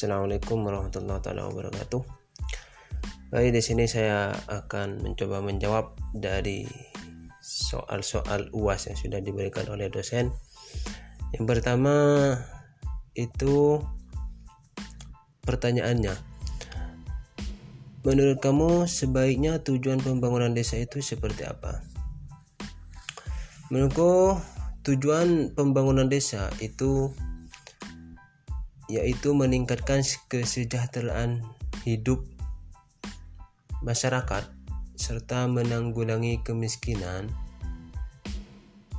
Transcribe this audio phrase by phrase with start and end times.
[0.00, 2.00] Assalamualaikum warahmatullahi wabarakatuh.
[3.36, 6.64] Baik, di sini saya akan mencoba menjawab dari
[7.44, 10.32] soal-soal UAS yang sudah diberikan oleh dosen.
[11.36, 12.32] Yang pertama
[13.12, 13.84] itu
[15.44, 16.16] pertanyaannya.
[18.00, 21.84] Menurut kamu sebaiknya tujuan pembangunan desa itu seperti apa?
[23.68, 24.40] Menurutku
[24.80, 27.12] tujuan pembangunan desa itu
[28.90, 31.46] yaitu meningkatkan kesejahteraan
[31.86, 32.26] hidup
[33.86, 34.50] masyarakat
[34.98, 37.30] serta menanggulangi kemiskinan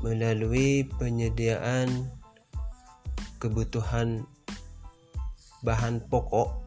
[0.02, 2.10] melalui penyediaan
[3.38, 4.26] kebutuhan
[5.62, 6.58] bahan pokok,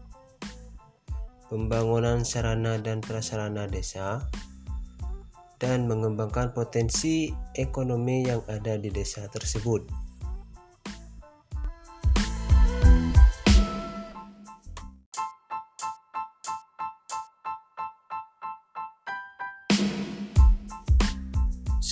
[1.50, 4.22] pembangunan sarana dan prasarana desa,
[5.59, 10.03] dan mengembangkan potensi ekonomi yang ada di desa tersebut.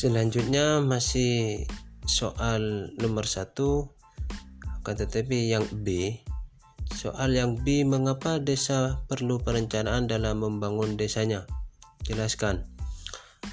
[0.02, 1.62] Selanjutnya masih
[2.10, 3.94] soal nomor satu
[4.82, 6.18] akan tetapi yang B.
[6.90, 11.46] Soal yang B mengapa desa perlu perencanaan dalam membangun desanya?
[12.02, 12.66] Jelaskan.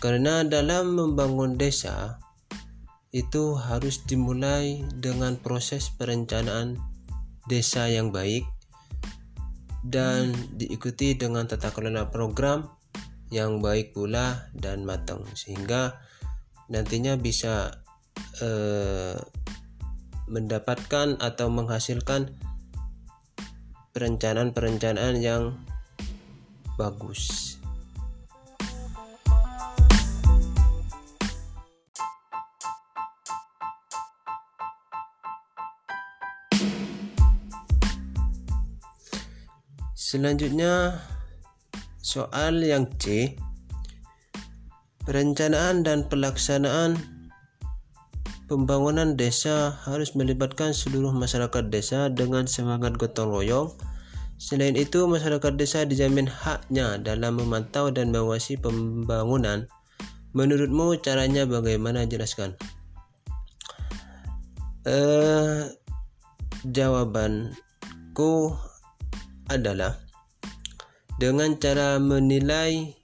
[0.02, 2.17] Karena dalam membangun desa
[3.13, 6.81] itu harus dimulai dengan proses perencanaan
[7.45, 8.50] desa yang baik
[9.86, 12.73] dan diikuti dengan tata kelola program
[13.30, 15.22] yang baik pula dan matang.
[15.38, 16.08] Sehingga
[16.70, 17.81] nantinya bisa
[18.39, 19.17] eh,
[20.30, 22.38] mendapatkan atau menghasilkan
[23.92, 25.58] perencanaan-perencanaan yang
[26.78, 27.58] bagus.
[39.97, 41.06] Selanjutnya
[42.02, 43.38] soal yang C
[45.09, 47.02] Perencanaan dan pelaksanaan
[48.46, 53.74] pembangunan desa harus melibatkan seluruh masyarakat desa dengan semangat gotong royong.
[54.38, 59.66] Selain itu, masyarakat desa dijamin haknya dalam memantau dan mengawasi pembangunan.
[60.38, 62.06] Menurutmu caranya bagaimana?
[62.06, 62.53] Jelaskan.
[64.86, 65.74] Uh,
[66.70, 68.53] jawabanku
[69.50, 69.97] adalah
[71.18, 72.98] dengan cara menilai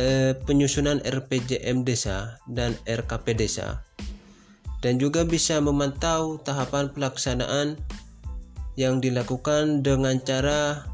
[0.00, 3.84] eh, penyusunan RPJM desa dan RKP desa
[4.82, 7.78] dan juga bisa memantau tahapan pelaksanaan
[8.74, 10.88] yang dilakukan dengan cara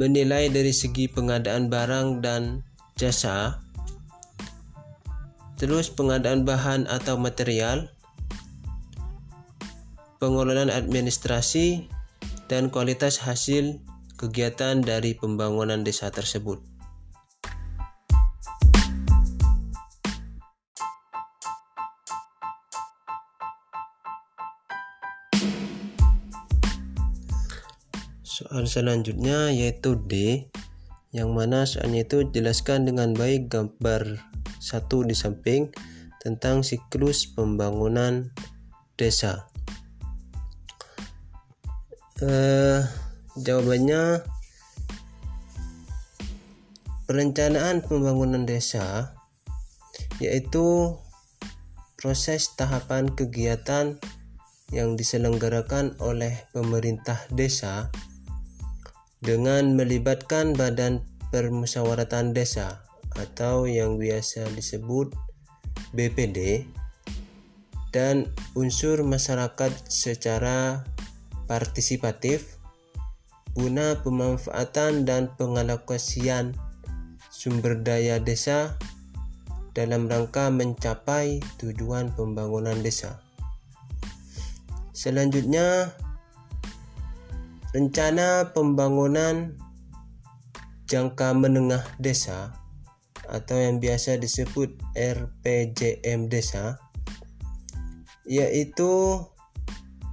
[0.00, 2.64] menilai dari segi pengadaan barang dan
[2.96, 3.60] jasa
[5.58, 7.90] terus pengadaan bahan atau material
[10.18, 11.86] pengelolaan administrasi
[12.50, 13.78] dan kualitas hasil
[14.18, 16.77] kegiatan dari pembangunan desa tersebut.
[28.48, 30.48] Soal selanjutnya yaitu D
[31.12, 34.24] yang mana soalnya itu jelaskan dengan baik gambar
[34.56, 35.68] satu di samping
[36.24, 38.32] tentang siklus pembangunan
[38.96, 39.52] desa.
[42.24, 42.80] Eh,
[43.36, 44.24] jawabannya
[47.04, 49.12] perencanaan pembangunan desa
[50.24, 50.96] yaitu
[52.00, 54.00] proses tahapan kegiatan
[54.72, 57.92] yang diselenggarakan oleh pemerintah desa
[59.18, 61.02] dengan melibatkan badan
[61.34, 62.86] permusyawaratan desa
[63.18, 65.10] atau yang biasa disebut
[65.92, 66.68] BPD
[67.90, 70.84] dan unsur masyarakat secara
[71.48, 72.60] partisipatif
[73.56, 76.54] guna pemanfaatan dan pengalokasian
[77.32, 78.76] sumber daya desa
[79.72, 83.22] dalam rangka mencapai tujuan pembangunan desa.
[84.94, 85.94] Selanjutnya,
[87.76, 89.52] Rencana Pembangunan
[90.88, 92.56] Jangka Menengah Desa
[93.28, 96.80] atau yang biasa disebut RPJM Desa
[98.24, 99.20] yaitu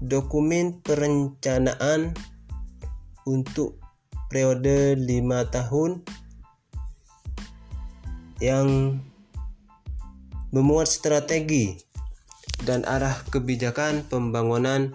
[0.03, 2.11] dokumen perencanaan
[3.23, 3.79] untuk
[4.27, 5.91] periode 5 tahun
[8.43, 8.99] yang
[10.51, 11.79] memuat strategi
[12.67, 14.91] dan arah kebijakan pembangunan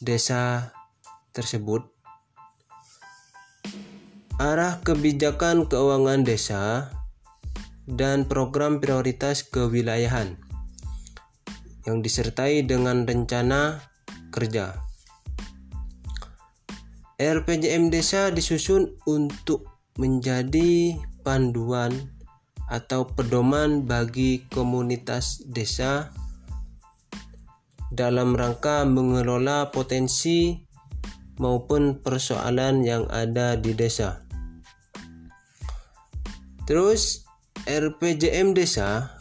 [0.00, 0.72] desa
[1.36, 1.97] tersebut
[4.38, 6.94] arah kebijakan keuangan desa,
[7.88, 10.38] dan program prioritas kewilayahan
[11.88, 13.80] yang disertai dengan rencana
[14.28, 14.78] kerja.
[17.18, 19.66] RPJM desa disusun untuk
[19.98, 20.94] menjadi
[21.26, 21.90] panduan
[22.70, 26.14] atau pedoman bagi komunitas desa
[27.90, 30.60] dalam rangka mengelola potensi
[31.40, 34.27] maupun persoalan yang ada di desa.
[36.68, 37.24] Terus
[37.64, 39.16] RPJM desa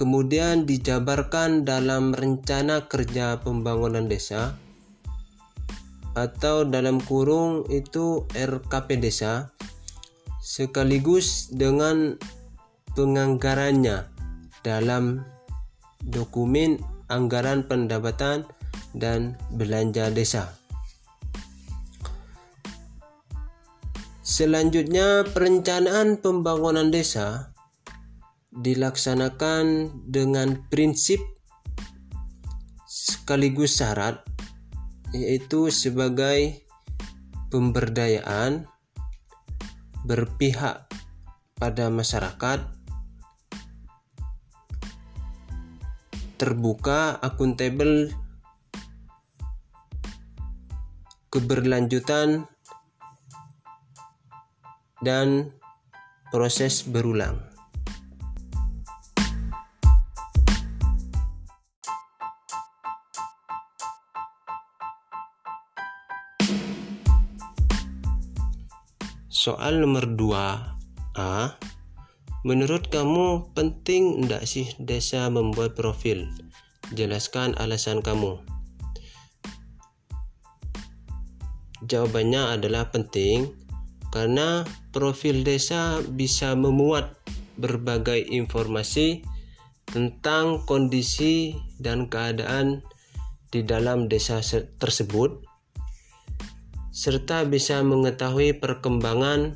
[0.00, 4.56] kemudian dijabarkan dalam rencana kerja pembangunan desa
[6.16, 9.52] atau dalam kurung itu RKP desa
[10.40, 12.16] sekaligus dengan
[12.96, 14.08] penganggarannya
[14.64, 15.22] dalam
[16.02, 16.80] dokumen
[17.12, 18.48] anggaran pendapatan
[18.96, 20.57] dan belanja desa.
[24.28, 27.56] Selanjutnya, perencanaan pembangunan desa
[28.52, 31.16] dilaksanakan dengan prinsip
[32.84, 34.20] sekaligus syarat
[35.16, 36.60] yaitu sebagai
[37.48, 38.68] pemberdayaan
[40.04, 40.84] berpihak
[41.56, 42.68] pada masyarakat
[46.36, 48.12] terbuka akuntabel
[51.32, 52.44] keberlanjutan
[55.04, 55.52] dan
[56.32, 57.38] proses berulang
[69.48, 71.56] Soal nomor 2A
[72.46, 76.30] Menurut kamu penting tidak sih desa membuat profil?
[76.94, 78.38] Jelaskan alasan kamu.
[81.84, 83.67] Jawabannya adalah penting
[84.08, 87.16] karena profil desa bisa memuat
[87.58, 89.26] berbagai informasi
[89.88, 92.84] tentang kondisi dan keadaan
[93.48, 94.44] di dalam desa
[94.76, 95.48] tersebut
[96.92, 99.54] serta bisa mengetahui perkembangan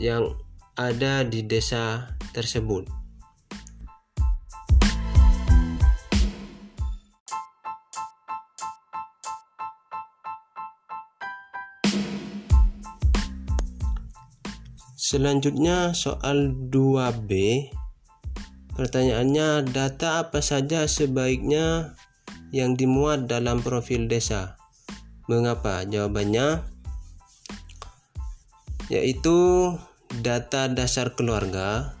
[0.00, 0.36] yang
[0.76, 3.05] ada di desa tersebut.
[15.06, 17.30] Selanjutnya soal 2B
[18.74, 21.94] Pertanyaannya data apa saja sebaiknya
[22.50, 24.58] yang dimuat dalam profil desa?
[25.30, 25.86] Mengapa?
[25.86, 26.66] Jawabannya
[28.90, 29.38] yaitu
[30.26, 31.94] data dasar keluarga,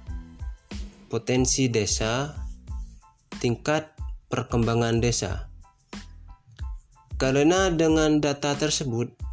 [1.06, 2.34] potensi desa,
[3.38, 3.94] tingkat
[4.26, 5.46] perkembangan desa.
[7.22, 9.25] Karena dengan data tersebut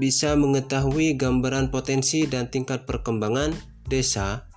[0.00, 3.52] bisa mengetahui gambaran potensi dan tingkat perkembangan
[3.88, 4.48] desa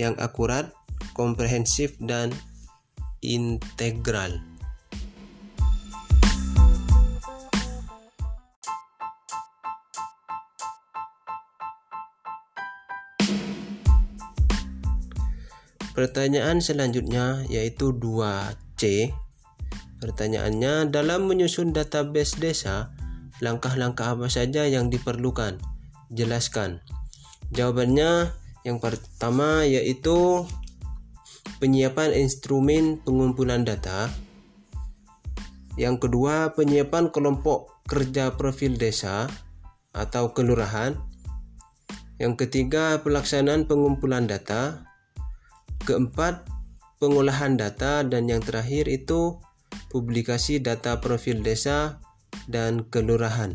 [0.00, 0.72] yang akurat,
[1.12, 2.32] komprehensif, dan
[3.20, 4.40] integral.
[16.00, 19.12] Pertanyaan selanjutnya yaitu 2C.
[20.00, 22.88] Pertanyaannya, dalam menyusun database desa,
[23.40, 25.58] langkah-langkah apa saja yang diperlukan?
[26.12, 26.84] Jelaskan.
[27.50, 28.30] Jawabannya
[28.62, 30.44] yang pertama yaitu
[31.58, 34.12] penyiapan instrumen pengumpulan data.
[35.80, 39.26] Yang kedua, penyiapan kelompok kerja profil desa
[39.96, 40.94] atau kelurahan.
[42.20, 44.90] Yang ketiga, pelaksanaan pengumpulan data
[45.88, 46.44] keempat
[47.00, 49.40] pengolahan data dan yang terakhir itu
[49.88, 51.98] publikasi data profil desa
[52.50, 53.54] dan kelurahan.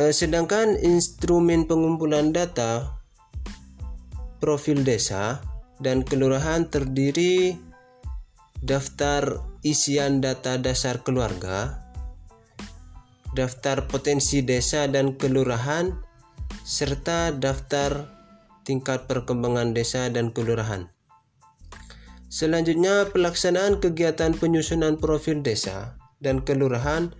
[0.00, 2.96] Eh, sedangkan instrumen pengumpulan data
[4.40, 5.44] profil desa
[5.82, 7.58] dan kelurahan terdiri
[8.64, 11.84] daftar isian data dasar keluarga,
[13.36, 15.92] daftar potensi desa dan kelurahan,
[16.64, 18.08] serta daftar
[18.64, 20.88] tingkat perkembangan desa dan kelurahan.
[22.30, 27.10] Selanjutnya, pelaksanaan kegiatan penyusunan profil desa dan kelurahan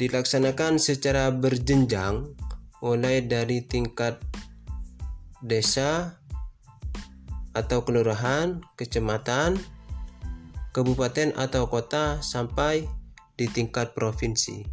[0.00, 2.32] dilaksanakan secara berjenjang
[2.80, 4.16] mulai dari tingkat
[5.44, 6.16] desa
[7.52, 9.60] atau kelurahan, kecamatan,
[10.72, 12.88] kabupaten atau kota sampai
[13.36, 14.64] di tingkat provinsi.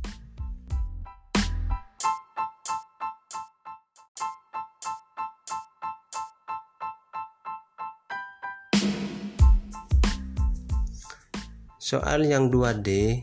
[11.86, 13.22] Soal yang 2D,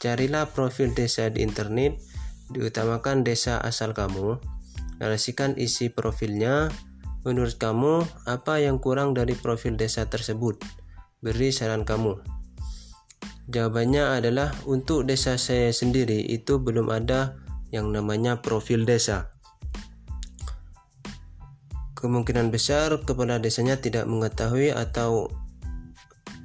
[0.00, 2.00] carilah profil desa di internet,
[2.48, 4.40] diutamakan desa asal kamu,
[4.96, 6.72] narasikan isi profilnya,
[7.28, 10.56] menurut kamu apa yang kurang dari profil desa tersebut,
[11.20, 12.16] beri saran kamu.
[13.44, 17.36] Jawabannya adalah untuk desa saya sendiri itu belum ada
[17.76, 19.36] yang namanya profil desa.
[21.92, 25.28] Kemungkinan besar kepala desanya tidak mengetahui atau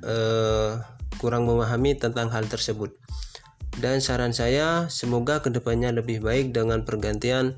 [0.03, 0.91] uh,
[1.23, 2.99] kurang memahami tentang hal tersebut.
[3.79, 7.55] Dan saran saya semoga ke depannya lebih baik dengan pergantian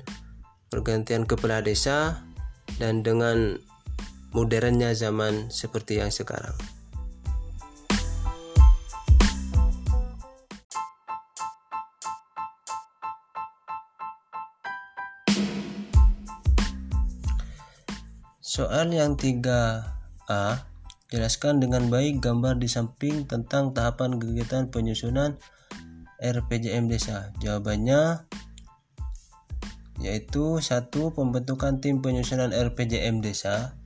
[0.70, 2.22] pergantian kepala desa
[2.78, 3.58] dan dengan
[4.30, 6.54] modernnya zaman seperti yang sekarang.
[18.56, 20.64] Soal yang 3A
[21.12, 25.38] Jelaskan dengan baik gambar di samping tentang tahapan kegiatan penyusunan
[26.18, 27.30] RPJM desa.
[27.38, 28.26] Jawabannya
[30.02, 33.80] yaitu satu pembentukan tim penyusunan RPJM desa,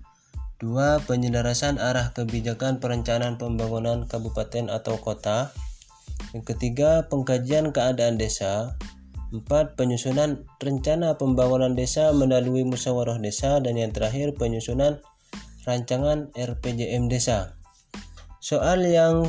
[0.58, 5.54] dua penyelarasan arah kebijakan perencanaan pembangunan kabupaten atau kota,
[6.34, 8.76] yang ketiga pengkajian keadaan desa,
[9.34, 13.58] empat penyusunan rencana pembangunan desa melalui musyawarah desa.
[13.58, 15.02] Dan yang terakhir penyusunan
[15.64, 17.56] rancangan RPJM desa.
[18.40, 19.28] Soal yang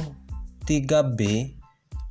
[0.63, 1.51] 3B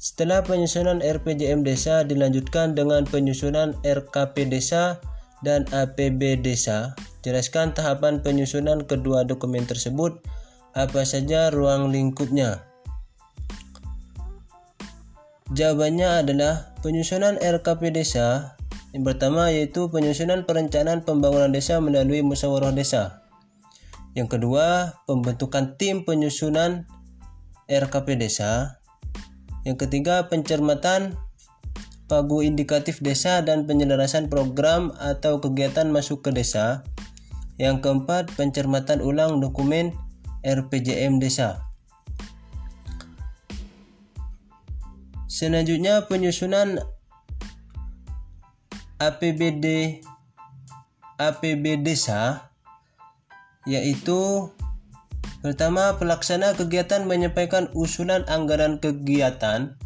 [0.00, 5.00] setelah penyusunan RPJM desa dilanjutkan dengan penyusunan RKP desa
[5.44, 6.96] dan APB desa.
[7.20, 10.24] Jelaskan tahapan penyusunan kedua dokumen tersebut,
[10.72, 12.64] apa saja ruang lingkupnya.
[15.52, 18.56] Jawabannya adalah penyusunan RKP desa
[18.90, 23.19] yang pertama yaitu penyusunan perencanaan pembangunan desa melalui musyawarah desa.
[24.18, 26.90] Yang kedua, pembentukan tim penyusunan
[27.70, 28.82] RKP desa.
[29.62, 31.14] Yang ketiga, pencermatan
[32.10, 36.82] pagu indikatif desa dan penyelarasan program atau kegiatan masuk ke desa.
[37.54, 39.94] Yang keempat, pencermatan ulang dokumen
[40.42, 41.62] RPJM desa.
[45.30, 46.82] Selanjutnya penyusunan
[48.98, 50.00] APBD
[51.16, 52.49] APB desa
[53.68, 54.48] yaitu
[55.44, 59.76] pertama pelaksana kegiatan menyampaikan usulan anggaran kegiatan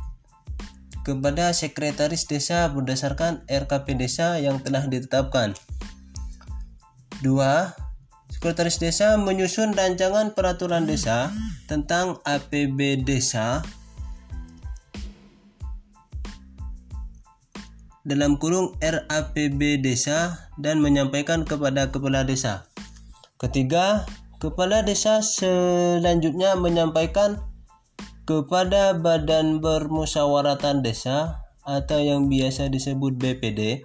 [1.04, 5.52] kepada sekretaris desa berdasarkan RKP desa yang telah ditetapkan.
[7.20, 7.76] Dua,
[8.44, 11.32] Sekretaris desa menyusun rancangan peraturan desa
[11.64, 13.64] tentang APB desa
[18.04, 22.68] dalam kurung RAPB desa dan menyampaikan kepada kepala desa.
[23.34, 24.06] Ketiga,
[24.38, 27.42] kepala desa selanjutnya menyampaikan
[28.24, 33.82] kepada Badan Bermusyawaratan Desa atau yang biasa disebut BPD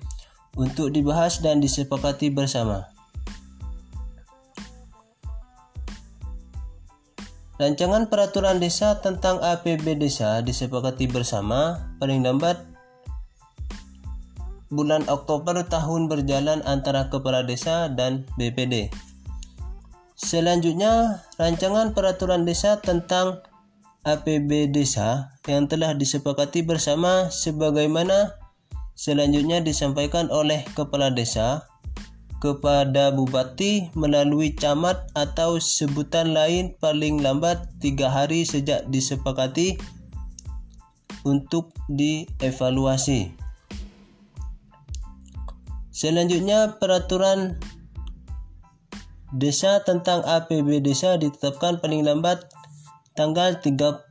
[0.54, 2.94] untuk dibahas dan disepakati bersama.
[7.60, 12.56] Rancangan peraturan desa tentang APB desa disepakati bersama paling lambat
[14.72, 19.09] bulan Oktober tahun berjalan antara kepala desa dan BPD.
[20.20, 23.40] Selanjutnya, rancangan peraturan desa tentang
[24.04, 28.36] APB desa yang telah disepakati bersama sebagaimana
[29.00, 31.72] selanjutnya disampaikan oleh kepala desa
[32.44, 39.80] kepada bupati melalui camat atau sebutan lain paling lambat tiga hari sejak disepakati
[41.24, 43.32] untuk dievaluasi.
[45.96, 47.60] Selanjutnya peraturan
[49.30, 52.50] Desa tentang APB desa ditetapkan paling lambat
[53.14, 54.10] tanggal 31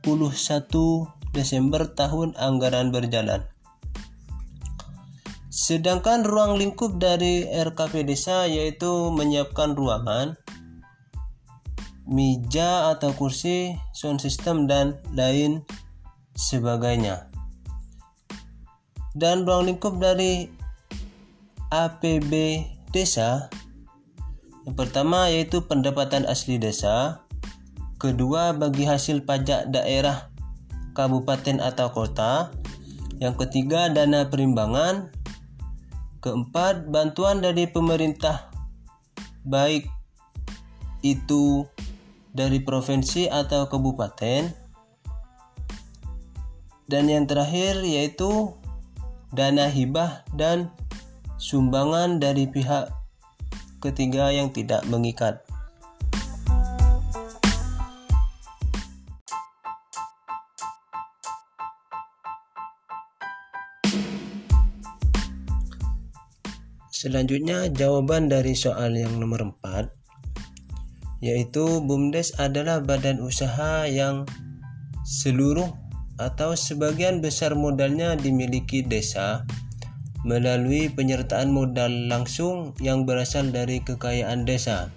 [1.35, 3.43] Desember tahun anggaran berjalan.
[5.51, 10.39] Sedangkan ruang lingkup dari RKP desa yaitu menyiapkan ruangan,
[12.07, 15.67] meja atau kursi, sound system dan lain
[16.39, 17.27] sebagainya.
[19.19, 20.47] Dan ruang lingkup dari
[21.75, 22.31] APB
[22.95, 23.51] desa
[24.69, 27.25] yang pertama yaitu pendapatan asli desa,
[27.97, 30.29] kedua bagi hasil pajak daerah
[30.93, 32.53] kabupaten atau kota,
[33.17, 35.09] yang ketiga dana perimbangan,
[36.21, 38.53] keempat bantuan dari pemerintah
[39.41, 39.89] baik
[41.01, 41.65] itu
[42.29, 44.53] dari provinsi atau kabupaten,
[46.85, 48.53] dan yang terakhir yaitu
[49.33, 50.69] dana hibah dan
[51.41, 52.98] sumbangan dari pihak
[53.79, 55.41] ketiga yang tidak mengikat.
[66.91, 69.99] Selanjutnya jawaban dari soal yang nomor 4
[71.19, 74.23] yaitu BUMDes adalah badan usaha yang
[75.03, 75.67] seluruh
[76.19, 79.47] atau sebagian besar modalnya dimiliki desa
[80.27, 84.91] melalui penyertaan modal langsung yang berasal dari kekayaan desa.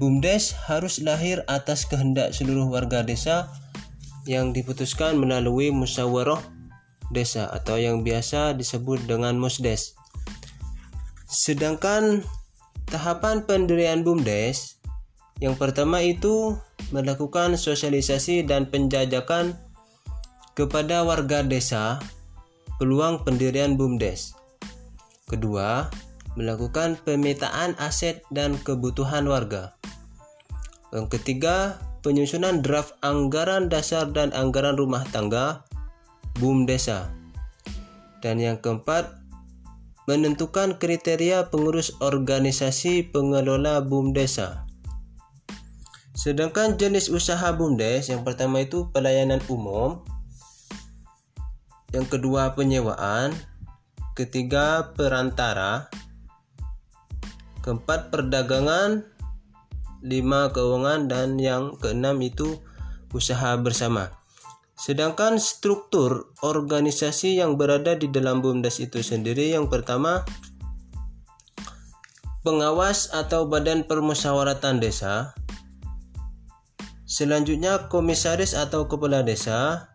[0.00, 3.52] BUMDes harus lahir atas kehendak seluruh warga desa
[4.24, 6.40] yang diputuskan melalui musyawarah
[7.12, 9.92] desa atau yang biasa disebut dengan musdes.
[11.28, 12.24] Sedangkan
[12.88, 14.80] tahapan pendirian BUMDes
[15.40, 16.56] yang pertama itu
[16.92, 19.56] melakukan sosialisasi dan penjajakan
[20.60, 21.96] kepada warga desa
[22.76, 24.36] peluang pendirian BUMDes.
[25.24, 25.88] Kedua,
[26.36, 29.72] melakukan pemetaan aset dan kebutuhan warga.
[30.92, 35.64] Yang ketiga, penyusunan draft anggaran dasar dan anggaran rumah tangga
[36.36, 37.08] BUM desa.
[38.20, 39.16] Dan yang keempat,
[40.04, 44.68] menentukan kriteria pengurus organisasi pengelola BUM desa.
[46.12, 50.04] Sedangkan jenis usaha BUMDes yang pertama itu pelayanan umum,
[51.90, 53.34] yang kedua penyewaan,
[54.14, 55.90] ketiga perantara,
[57.66, 59.04] keempat perdagangan,
[60.00, 62.62] lima keuangan dan yang keenam itu
[63.12, 64.14] usaha bersama.
[64.80, 70.24] Sedangkan struktur organisasi yang berada di dalam BUMDes itu sendiri yang pertama
[72.40, 75.36] pengawas atau badan permusyawaratan desa.
[77.04, 79.89] Selanjutnya komisaris atau kepala desa.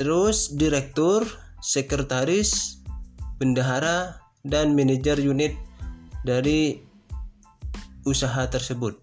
[0.00, 1.28] Terus direktur,
[1.60, 2.80] sekretaris,
[3.36, 5.52] bendahara, dan manajer unit
[6.24, 6.80] dari
[8.08, 8.96] usaha tersebut.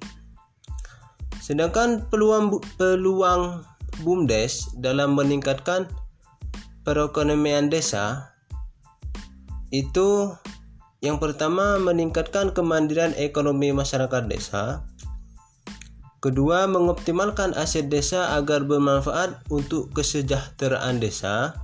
[1.37, 3.61] Sedangkan peluang peluang
[4.01, 5.85] BUMDes dalam meningkatkan
[6.81, 8.33] perekonomian desa
[9.69, 10.33] itu
[11.05, 14.81] yang pertama meningkatkan kemandirian ekonomi masyarakat desa
[16.27, 21.55] Kedua, mengoptimalkan aset desa agar bermanfaat untuk kesejahteraan desa.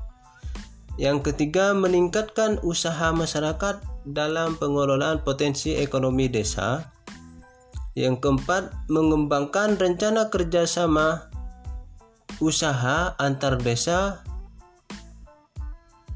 [0.96, 6.96] Yang ketiga, meningkatkan usaha masyarakat dalam pengelolaan potensi ekonomi desa.
[7.92, 11.28] Yang keempat, mengembangkan rencana kerjasama
[12.40, 14.24] usaha antar desa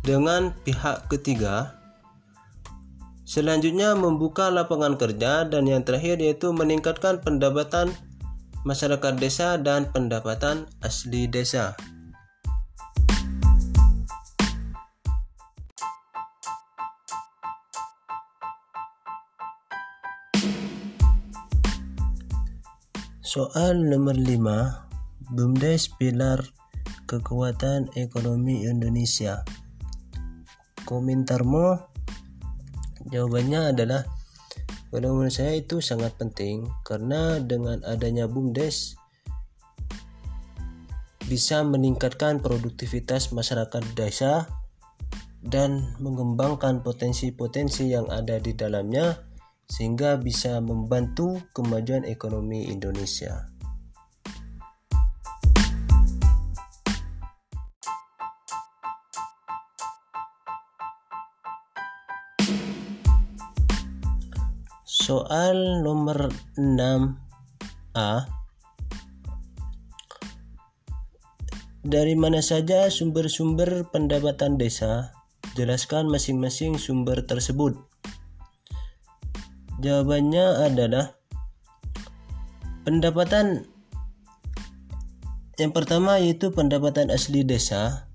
[0.08, 1.84] dengan pihak ketiga.
[3.28, 7.92] Selanjutnya, membuka lapangan kerja, dan yang terakhir yaitu meningkatkan pendapatan
[8.68, 11.72] masyarakat desa dan pendapatan asli desa.
[23.24, 26.44] Soal nomor 5 BUMDes pilar
[27.08, 29.46] kekuatan ekonomi Indonesia
[30.88, 31.76] Komentarmu
[33.08, 34.17] Jawabannya adalah
[34.92, 38.96] menurut saya itu sangat penting karena dengan adanya BUMDes
[41.28, 44.48] bisa meningkatkan produktivitas masyarakat desa
[45.44, 49.28] dan mengembangkan potensi-potensi yang ada di dalamnya
[49.68, 53.57] sehingga bisa membantu kemajuan ekonomi Indonesia.
[65.08, 68.28] Soal nomor 6A
[71.80, 75.16] Dari mana saja sumber-sumber pendapatan desa?
[75.56, 77.80] Jelaskan masing-masing sumber tersebut.
[79.80, 81.16] Jawabannya adalah
[82.84, 83.64] pendapatan
[85.56, 88.12] yang pertama yaitu pendapatan asli desa.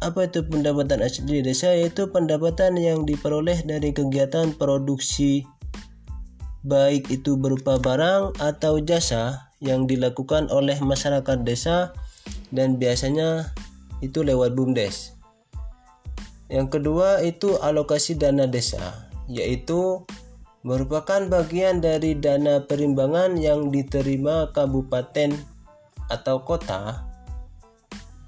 [0.00, 1.76] Apa itu pendapatan asli desa?
[1.76, 5.44] Yaitu pendapatan yang diperoleh dari kegiatan produksi
[6.64, 11.92] baik itu berupa barang atau jasa yang dilakukan oleh masyarakat desa
[12.52, 13.52] dan biasanya
[14.00, 15.16] itu lewat BUMDes.
[16.48, 20.02] Yang kedua itu alokasi dana desa, yaitu
[20.64, 25.32] merupakan bagian dari dana perimbangan yang diterima kabupaten
[26.10, 27.06] atau kota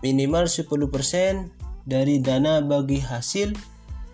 [0.02, 3.54] minimal 10% dari dana bagi hasil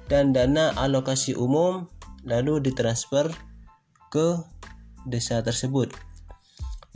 [0.09, 1.85] dan dana alokasi umum
[2.25, 3.29] lalu ditransfer
[4.09, 4.41] ke
[5.05, 5.93] desa tersebut.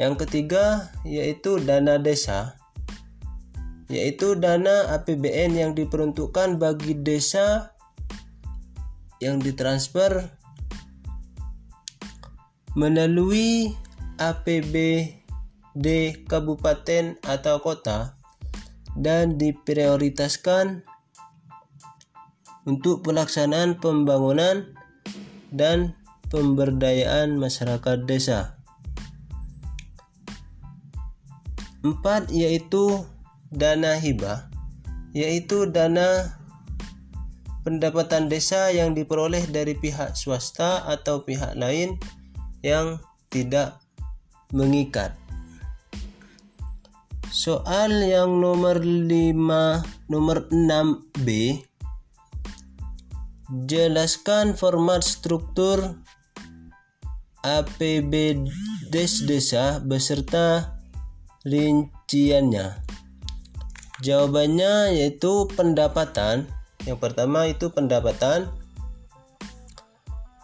[0.01, 2.57] Yang ketiga yaitu dana desa
[3.93, 7.77] yaitu dana APBN yang diperuntukkan bagi desa
[9.21, 10.33] yang ditransfer
[12.73, 13.77] melalui
[14.17, 15.87] APBD
[16.25, 18.22] kabupaten atau kota
[18.97, 20.85] dan diprioritaskan
[22.63, 24.71] untuk pelaksanaan pembangunan
[25.51, 25.99] dan
[26.31, 28.57] pemberdayaan masyarakat desa.
[31.83, 33.03] Empat yaitu
[33.51, 34.47] dana hibah,
[35.11, 36.39] yaitu dana
[37.67, 41.99] pendapatan desa yang diperoleh dari pihak swasta atau pihak lain
[42.63, 43.83] yang tidak
[44.55, 45.22] mengikat.
[47.33, 49.09] Soal yang nomor 5
[50.13, 51.29] nomor 6B
[53.65, 55.97] Jelaskan format struktur
[57.41, 58.37] APBD
[59.25, 60.77] desa beserta
[61.49, 62.85] rinciannya.
[64.05, 66.53] Jawabannya yaitu pendapatan.
[66.85, 68.53] Yang pertama itu pendapatan.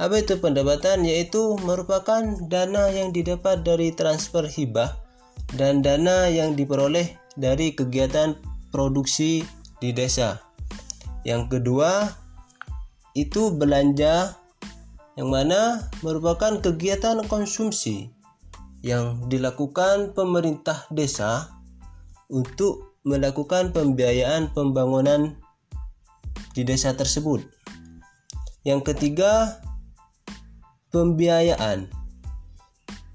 [0.00, 1.04] Apa itu pendapatan?
[1.04, 5.07] Yaitu merupakan dana yang didapat dari transfer hibah
[5.56, 8.36] dan dana yang diperoleh dari kegiatan
[8.68, 9.46] produksi
[9.80, 10.42] di desa.
[11.24, 12.12] Yang kedua,
[13.16, 14.36] itu belanja
[15.18, 18.12] yang mana merupakan kegiatan konsumsi
[18.86, 21.50] yang dilakukan pemerintah desa
[22.30, 25.34] untuk melakukan pembiayaan pembangunan
[26.54, 27.42] di desa tersebut.
[28.62, 29.58] Yang ketiga,
[30.94, 31.90] pembiayaan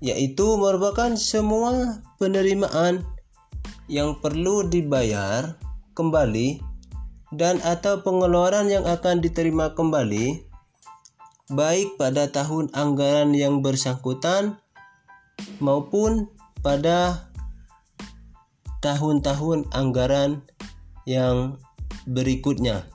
[0.03, 3.07] yaitu merupakan semua penerimaan
[3.87, 5.55] yang perlu dibayar
[5.95, 6.59] kembali
[7.31, 10.43] dan atau pengeluaran yang akan diterima kembali
[11.47, 14.59] baik pada tahun anggaran yang bersangkutan
[15.63, 16.27] maupun
[16.59, 17.31] pada
[18.83, 20.43] tahun-tahun anggaran
[21.07, 21.59] yang
[22.07, 22.92] berikutnya.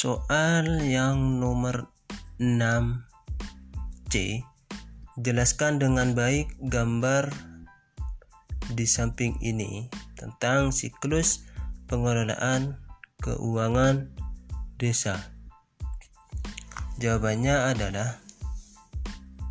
[0.00, 1.92] Soal yang nomor
[2.40, 4.40] 6C
[5.20, 7.28] Jelaskan dengan baik gambar
[8.72, 11.44] di samping ini tentang siklus
[11.84, 12.80] pengelolaan
[13.20, 14.08] keuangan
[14.80, 15.36] desa.
[16.96, 18.24] Jawabannya adalah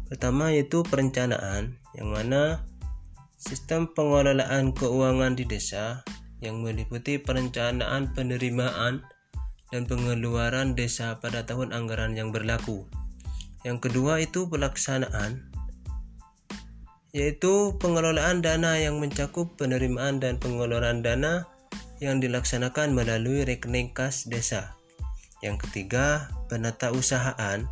[0.09, 2.65] pertama yaitu perencanaan yang mana
[3.37, 6.01] sistem pengelolaan keuangan di desa
[6.41, 9.05] yang meliputi perencanaan penerimaan
[9.69, 12.89] dan pengeluaran desa pada tahun anggaran yang berlaku.
[13.65, 15.49] Yang kedua itu pelaksanaan
[17.09, 21.49] yaitu pengelolaan dana yang mencakup penerimaan dan pengeluaran dana
[21.97, 24.77] yang dilaksanakan melalui rekening kas desa.
[25.41, 27.65] Yang ketiga, penata usahaan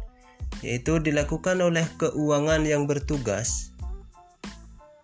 [0.65, 3.75] yaitu dilakukan oleh keuangan yang bertugas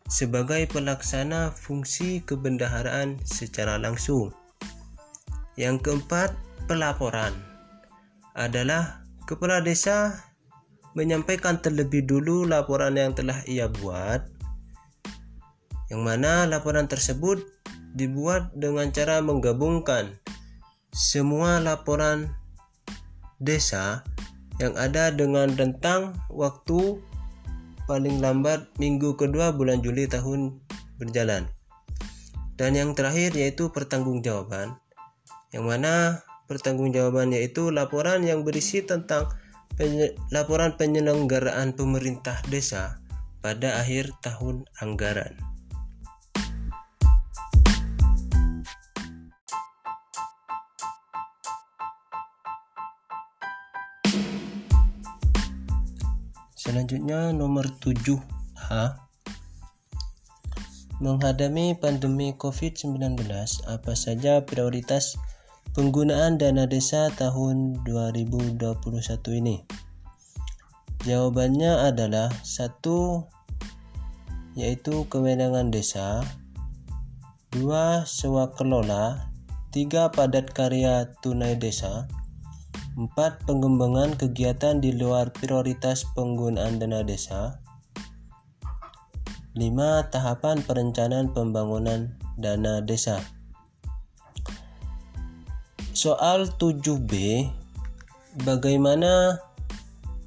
[0.10, 4.34] sebagai pelaksana fungsi kebendaharaan secara langsung.
[5.54, 6.34] Yang keempat,
[6.66, 7.34] pelaporan
[8.34, 10.18] adalah kepala desa
[10.98, 14.26] menyampaikan terlebih dulu laporan yang telah ia buat
[15.94, 17.46] yang mana laporan tersebut
[17.94, 20.18] dibuat dengan cara menggabungkan
[20.90, 22.34] semua laporan
[23.38, 24.02] desa
[24.58, 26.98] yang ada dengan rentang waktu
[27.90, 30.62] paling lambat minggu kedua bulan Juli tahun
[31.02, 31.50] berjalan.
[32.54, 34.78] Dan yang terakhir yaitu pertanggungjawaban
[35.54, 39.30] yang mana pertanggungjawaban yaitu laporan yang berisi tentang
[39.78, 42.98] penye laporan penyelenggaraan pemerintah desa
[43.40, 45.38] pada akhir tahun anggaran.
[56.58, 59.04] Selanjutnya nomor 7A
[61.04, 63.20] Menghadapi pandemi COVID-19,
[63.68, 65.20] apa saja prioritas
[65.74, 68.62] Penggunaan dana desa tahun 2021
[69.42, 69.66] ini.
[71.02, 73.26] Jawabannya adalah satu
[74.54, 76.22] yaitu kewenangan desa,
[77.50, 79.34] dua sewa kelola,
[79.74, 82.06] tiga padat karya tunai desa,
[82.94, 87.58] empat pengembangan kegiatan di luar prioritas penggunaan dana desa,
[89.58, 93.42] lima tahapan perencanaan pembangunan dana desa.
[96.04, 97.48] Soal 7B
[98.44, 99.40] Bagaimana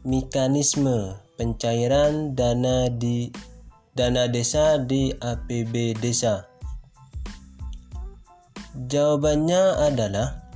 [0.09, 3.29] mekanisme pencairan dana di
[3.93, 6.49] dana desa di APB desa?
[8.89, 10.49] Jawabannya adalah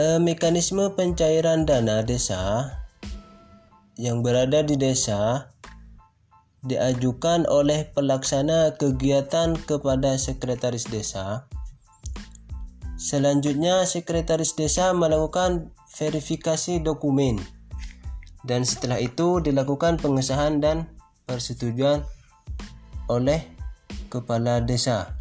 [0.00, 2.72] e, mekanisme pencairan dana desa
[4.00, 5.52] yang berada di desa
[6.64, 11.44] diajukan oleh pelaksana kegiatan kepada sekretaris desa
[13.00, 17.40] Selanjutnya, sekretaris desa melakukan verifikasi dokumen.
[18.44, 20.84] Dan setelah itu dilakukan pengesahan dan
[21.24, 22.04] persetujuan
[23.08, 23.40] oleh
[24.12, 25.16] kepala desa.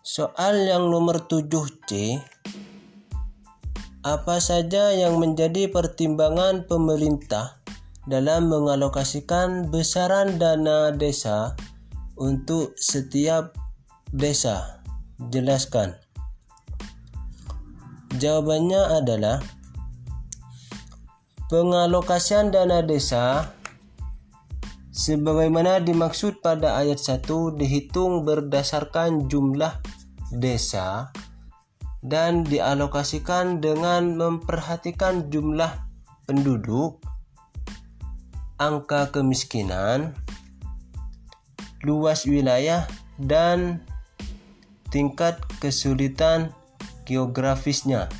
[0.00, 2.20] Soal yang nomor 7C
[4.00, 7.61] Apa saja yang menjadi pertimbangan pemerintah
[8.06, 11.54] dalam mengalokasikan besaran dana desa
[12.18, 13.54] untuk setiap
[14.10, 14.82] desa?
[15.30, 15.94] Jelaskan.
[18.18, 19.38] Jawabannya adalah
[21.46, 23.54] pengalokasian dana desa
[24.90, 27.24] sebagaimana dimaksud pada ayat 1
[27.56, 29.78] dihitung berdasarkan jumlah
[30.34, 31.14] desa
[32.02, 35.70] dan dialokasikan dengan memperhatikan jumlah
[36.26, 37.11] penduduk
[38.58, 40.16] angka kemiskinan,
[41.84, 42.88] luas wilayah,
[43.20, 43.84] dan
[44.92, 46.52] tingkat kesulitan
[47.08, 48.12] geografisnya.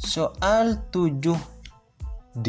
[0.00, 2.48] Soal 7D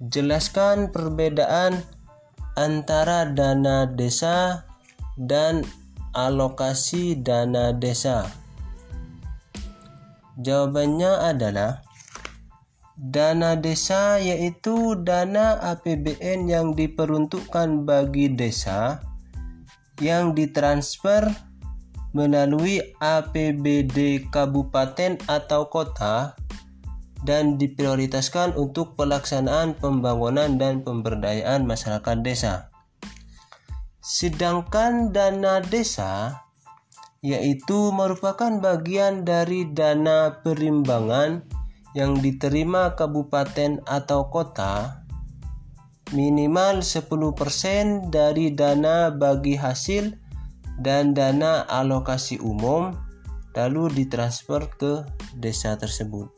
[0.00, 1.76] Jelaskan perbedaan
[2.56, 4.64] antara dana desa
[5.20, 5.60] dan
[6.16, 8.24] alokasi dana desa.
[10.40, 11.84] Jawabannya adalah
[13.00, 19.00] Dana desa yaitu dana APBN yang diperuntukkan bagi desa
[20.04, 21.32] yang ditransfer
[22.12, 26.36] melalui APBD kabupaten atau kota
[27.24, 32.68] dan diprioritaskan untuk pelaksanaan pembangunan dan pemberdayaan masyarakat desa.
[34.04, 36.44] Sedangkan dana desa
[37.24, 41.59] yaitu merupakan bagian dari dana perimbangan
[41.96, 45.02] yang diterima kabupaten atau kota
[46.10, 50.14] minimal 10% dari dana bagi hasil
[50.82, 52.94] dan dana alokasi umum
[53.54, 55.02] lalu ditransfer ke
[55.38, 56.30] desa tersebut.